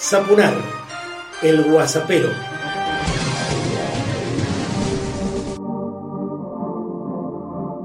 [0.00, 0.54] Zapunar,
[1.42, 2.30] el guasapero.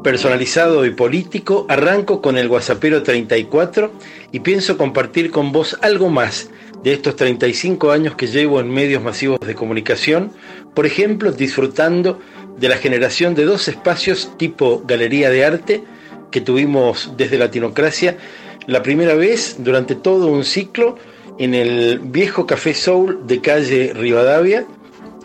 [0.03, 3.91] Personalizado y político, arranco con el Guasapero 34
[4.31, 6.51] y pienso compartir con vos algo más
[6.83, 10.31] de estos 35 años que llevo en medios masivos de comunicación,
[10.75, 12.19] por ejemplo, disfrutando
[12.57, 15.83] de la generación de dos espacios tipo galería de arte
[16.29, 18.17] que tuvimos desde Latinocracia
[18.67, 20.97] la primera vez durante todo un ciclo
[21.39, 24.65] en el viejo Café Soul de calle Rivadavia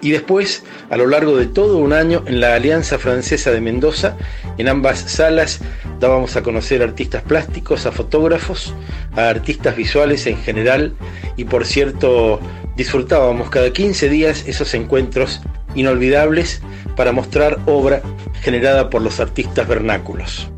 [0.01, 4.17] y después a lo largo de todo un año en la Alianza Francesa de Mendoza.
[4.57, 5.61] En ambas salas
[6.01, 8.75] dábamos a conocer artistas plásticos, a fotógrafos,
[9.17, 10.95] a artistas visuales en general
[11.37, 12.41] y por cierto
[12.77, 15.41] disfrutábamos cada 15 días esos encuentros
[15.75, 16.63] inolvidables
[16.97, 18.03] para mostrar obra
[18.41, 20.51] generada por los artistas vernáculos.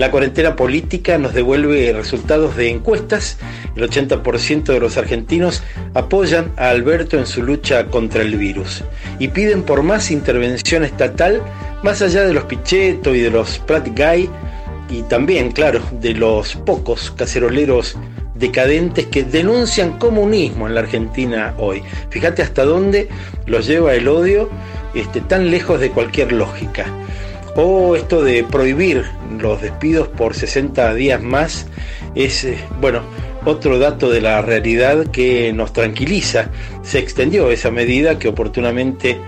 [0.00, 3.36] La cuarentena política nos devuelve resultados de encuestas.
[3.76, 8.82] El 80% de los argentinos apoyan a Alberto en su lucha contra el virus
[9.18, 11.42] y piden por más intervención estatal,
[11.82, 14.30] más allá de los Pichetto y de los Pratt Guy,
[14.88, 17.98] y también, claro, de los pocos caceroleros
[18.34, 21.82] decadentes que denuncian comunismo en la Argentina hoy.
[22.08, 23.10] Fíjate hasta dónde
[23.44, 24.48] los lleva el odio
[24.94, 26.86] este, tan lejos de cualquier lógica.
[27.56, 29.04] O esto de prohibir
[29.38, 31.66] los despidos por 60 días más
[32.14, 33.02] es, eh, bueno,
[33.44, 36.50] otro dato de la realidad que nos tranquiliza.
[36.82, 39.18] Se extendió esa medida que oportunamente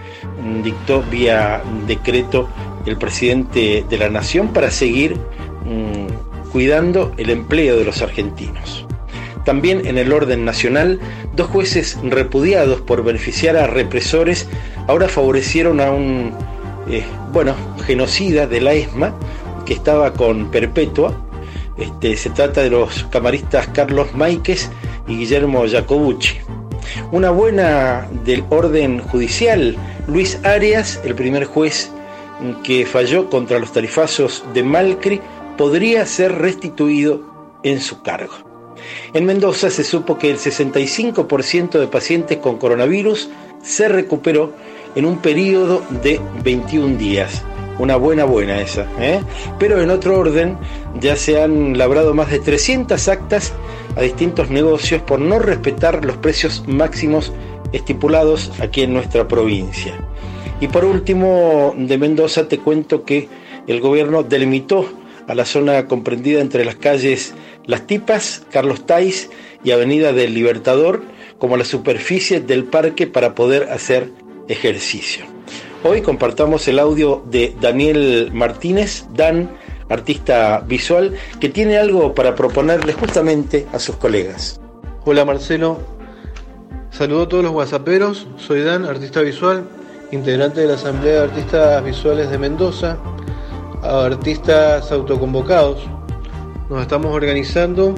[0.41, 2.49] mm, dictó vía decreto
[2.87, 8.87] el presidente de la Nación para seguir mm, cuidando el empleo de los argentinos.
[9.45, 11.01] También en el orden nacional,
[11.35, 14.47] dos jueces repudiados por beneficiar a represores
[14.87, 16.33] ahora favorecieron a un
[16.89, 17.55] eh, bueno,
[17.87, 19.15] genocida de la ESMA,
[19.65, 21.15] que estaba con Perpetua.
[21.77, 24.71] Este, se trata de los camaristas Carlos Máiquez
[25.07, 26.39] y Guillermo Jacobucci.
[27.11, 31.91] Una buena del orden judicial, Luis Arias, el primer juez
[32.65, 35.21] que falló contra los tarifazos de Malcri,
[35.57, 37.23] podría ser restituido
[37.63, 38.35] en su cargo.
[39.15, 43.29] En Mendoza se supo que el 65% de pacientes con coronavirus
[43.63, 44.53] se recuperó
[44.95, 47.43] en un periodo de 21 días.
[47.79, 48.87] Una buena buena esa.
[48.99, 49.21] ¿eh?
[49.59, 50.57] Pero en otro orden
[51.01, 53.53] ya se han labrado más de 300 actas
[53.97, 57.33] a distintos negocios por no respetar los precios máximos
[57.73, 59.95] estipulados aquí en nuestra provincia.
[60.61, 63.29] Y por último, de Mendoza te cuento que
[63.67, 64.87] el gobierno delimitó
[65.27, 69.31] a la zona comprendida entre las calles Las Tipas, Carlos Tais
[69.65, 71.03] y Avenida del Libertador
[71.39, 74.11] como la superficie del parque para poder hacer
[74.49, 75.25] ejercicio.
[75.85, 79.51] Hoy compartamos el audio de Daniel Martínez, Dan,
[79.89, 84.61] artista visual, que tiene algo para proponerle justamente a sus colegas.
[85.05, 85.79] Hola Marcelo,
[86.91, 89.65] saludo a todos los whatsapperos, soy Dan, artista visual,
[90.13, 92.99] integrante de la Asamblea de Artistas Visuales de Mendoza,
[93.83, 95.89] artistas autoconvocados.
[96.71, 97.95] Nos estamos organizando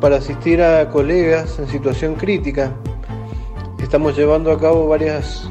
[0.00, 2.72] para asistir a colegas en situación crítica.
[3.78, 5.48] Estamos llevando a cabo varias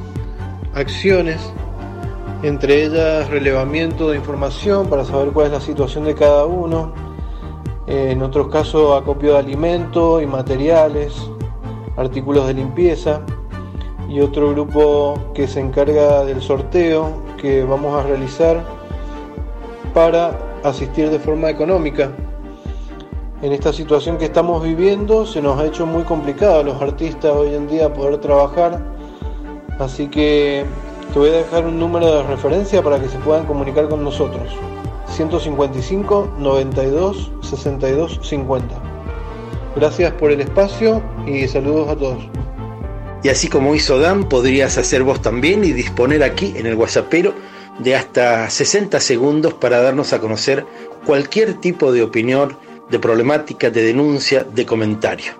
[0.74, 1.40] acciones,
[2.44, 6.94] entre ellas relevamiento de información para saber cuál es la situación de cada uno,
[7.88, 11.14] en otros casos acopio de alimentos y materiales,
[11.98, 13.22] artículos de limpieza
[14.10, 18.64] y otro grupo que se encarga del sorteo que vamos a realizar
[19.94, 22.12] para asistir de forma económica.
[23.46, 27.32] En esta situación que estamos viviendo se nos ha hecho muy complicado a los artistas
[27.32, 28.82] hoy en día poder trabajar
[29.78, 30.66] Así que
[31.14, 34.50] te voy a dejar un número de referencia para que se puedan comunicar con nosotros.
[35.10, 38.82] 155 92 62 50.
[39.76, 42.28] Gracias por el espacio y saludos a todos.
[43.22, 47.36] Y así como hizo Dan, podrías hacer vos también y disponer aquí en el WhatsAppero
[47.78, 50.66] de hasta 60 segundos para darnos a conocer
[51.06, 52.58] cualquier tipo de opinión
[52.90, 55.34] de problemática, de denuncia, de comentario.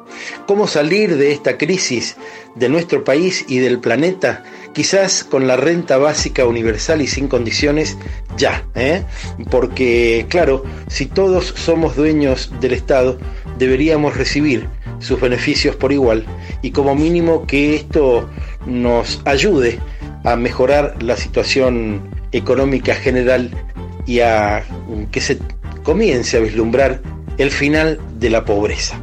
[0.48, 2.18] ¿Cómo salir de esta crisis
[2.56, 4.44] de nuestro país y del planeta?
[4.74, 7.98] Quizás con la renta básica universal y sin condiciones
[8.38, 9.04] ya, ¿eh?
[9.50, 13.18] porque claro, si todos somos dueños del Estado,
[13.58, 14.68] deberíamos recibir
[15.00, 16.26] sus beneficios por igual
[16.62, 18.30] y como mínimo que esto
[18.66, 19.80] nos ayude
[20.24, 22.02] a mejorar la situación
[22.32, 23.52] económica general
[24.06, 24.64] y a
[25.12, 25.38] que se
[25.84, 27.02] comience a vislumbrar
[27.38, 29.00] el final de la pobreza.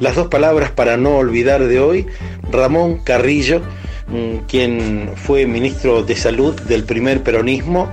[0.00, 2.06] Las dos palabras para no olvidar de hoy,
[2.50, 3.60] Ramón Carrillo,
[4.08, 7.88] mm, quien fue ministro de Salud del primer peronismo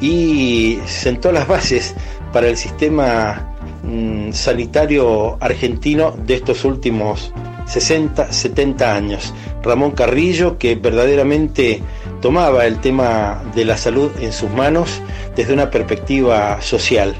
[0.00, 1.94] y sentó las bases
[2.32, 7.32] para el sistema mm, sanitario argentino de estos últimos
[7.66, 9.34] 60, 70 años.
[9.62, 11.82] Ramón Carrillo, que verdaderamente
[12.20, 15.00] tomaba el tema de la salud en sus manos
[15.36, 17.14] desde una perspectiva social.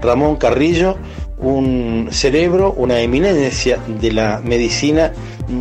[0.00, 0.96] Ramón Carrillo,
[1.42, 5.12] un cerebro, una eminencia de la medicina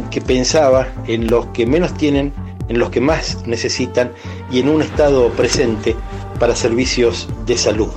[0.10, 2.34] que pensaba en los que menos tienen,
[2.70, 4.12] en los que más necesitan
[4.52, 5.96] y en un estado presente
[6.40, 7.90] para servicios de salud.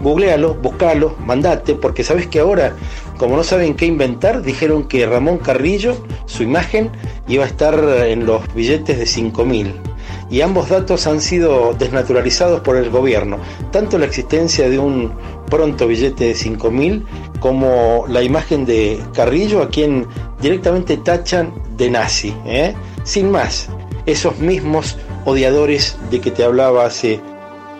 [0.00, 2.74] Googlealo, buscalo, mandate, porque sabes que ahora,
[3.18, 6.90] como no saben qué inventar, dijeron que Ramón Carrillo, su imagen,
[7.28, 9.91] iba a estar en los billetes de 5000
[10.32, 13.38] y ambos datos han sido desnaturalizados por el gobierno,
[13.70, 15.12] tanto la existencia de un
[15.50, 17.04] pronto billete de 5.000
[17.38, 20.06] como la imagen de Carrillo a quien
[20.40, 22.74] directamente tachan de nazi, ¿eh?
[23.04, 23.68] sin más,
[24.06, 24.96] esos mismos
[25.26, 27.20] odiadores de que te hablaba hace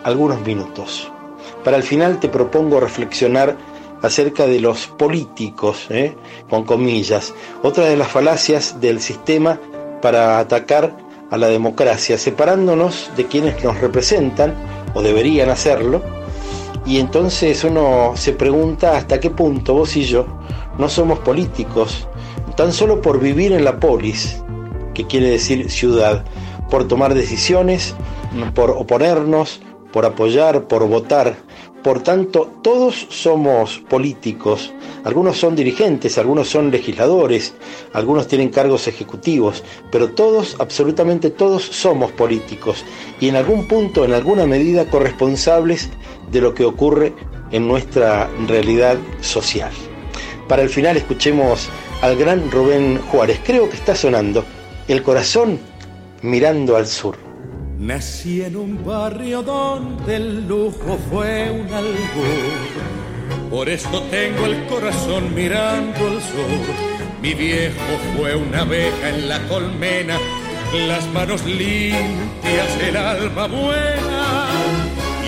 [0.03, 1.11] algunos minutos.
[1.63, 3.57] Para el final te propongo reflexionar
[4.03, 6.15] acerca de los políticos, ¿eh?
[6.51, 7.33] con comillas,
[7.63, 9.59] otra de las falacias del sistema
[10.03, 14.53] para atacar a la democracia, separándonos de quienes nos representan,
[14.93, 16.01] o deberían hacerlo,
[16.85, 20.25] y entonces uno se pregunta hasta qué punto vos y yo
[20.77, 22.07] no somos políticos,
[22.55, 24.43] tan solo por vivir en la polis,
[24.93, 26.23] que quiere decir ciudad,
[26.69, 27.95] por tomar decisiones,
[28.53, 29.61] por oponernos,
[29.91, 31.35] por apoyar, por votar,
[31.83, 34.73] por tanto, todos somos políticos,
[35.03, 37.53] algunos son dirigentes, algunos son legisladores,
[37.93, 42.85] algunos tienen cargos ejecutivos, pero todos, absolutamente todos somos políticos
[43.19, 45.89] y en algún punto, en alguna medida, corresponsables
[46.31, 47.13] de lo que ocurre
[47.51, 49.71] en nuestra realidad social.
[50.47, 51.69] Para el final escuchemos
[52.01, 54.43] al gran Rubén Juárez, creo que está sonando,
[54.87, 55.59] el corazón
[56.21, 57.17] mirando al sur.
[57.77, 63.02] Nací en un barrio donde el lujo fue un albur.
[63.49, 66.65] Por esto tengo el corazón mirando al sur.
[67.21, 67.73] Mi viejo
[68.15, 70.17] fue una abeja en la colmena,
[70.87, 74.47] las manos limpias, el alma buena.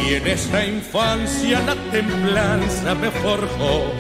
[0.06, 3.92] Y en esa infancia la templanza me forjó.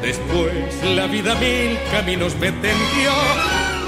[0.00, 3.12] Después la vida mil caminos me tendió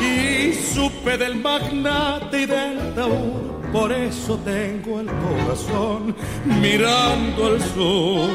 [0.01, 6.15] y supe del magnate y del taur por eso tengo el corazón
[6.61, 8.29] mirando al sur.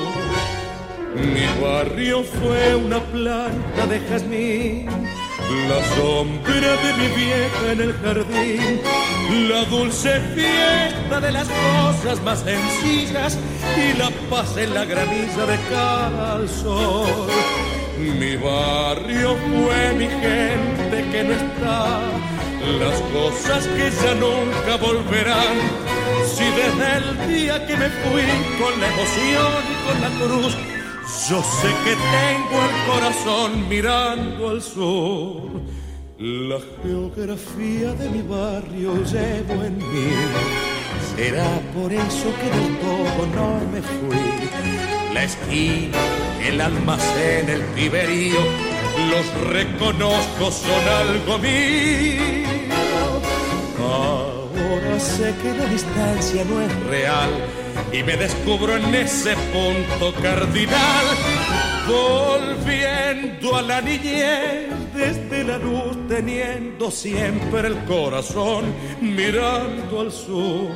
[1.15, 4.86] Mi barrio fue una planta de jazmín,
[5.69, 8.81] la sombra de mi vieja en el jardín,
[9.50, 13.38] la dulce fiesta de las cosas más sencillas
[13.77, 16.48] y la paz en la graniza de cara al.
[17.98, 22.01] Mi barrio fue mi gente que no está
[22.80, 25.57] las cosas que ya nunca volverán.
[26.25, 28.24] Si desde el día que me fui
[28.60, 30.76] con la emoción y con la cruz,
[31.30, 35.62] yo sé que tengo el corazón mirando al sur.
[36.19, 40.12] La geografía de mi barrio llevo en mí.
[41.15, 45.13] Será por eso que del todo no me fui.
[45.13, 45.98] La esquina,
[46.44, 48.39] el almacén, el piberío,
[49.10, 52.38] los reconozco, son algo mío
[53.80, 57.30] Ahora sé que la distancia no es real
[57.91, 61.06] y me descubro en ese punto cardinal,
[61.88, 68.65] volviendo a la niñez desde la luz, teniendo siempre el corazón
[69.01, 70.69] mirando al sur.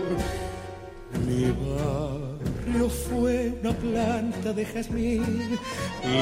[1.28, 1.52] Mi
[2.90, 5.60] fue una planta de jazmín,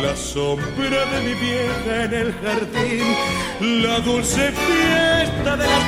[0.01, 5.78] la sombra de mi vieja en el jardín, la dulce fiesta de las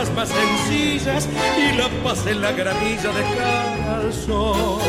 [0.00, 1.28] cosas más sencillas
[1.58, 4.80] y la paz en la granilla de cara al sol.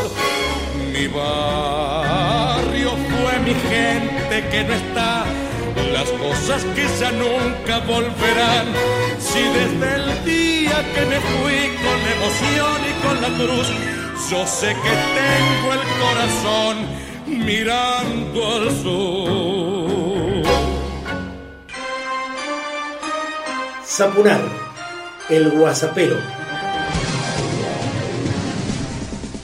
[0.92, 5.24] Mi barrio fue mi gente que no está,
[5.92, 8.66] las cosas que ya nunca volverán.
[9.18, 13.68] Si desde el día que me fui con emoción y con la cruz,
[14.30, 16.74] yo sé que tengo el corazón
[17.26, 19.22] mirando al sur.
[23.84, 24.61] Zapunar,
[25.32, 26.41] el guasapero